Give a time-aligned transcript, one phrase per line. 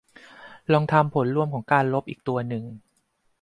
[0.71, 2.63] ลองทำผลรวมของการลบอีกตัวหนึ่ง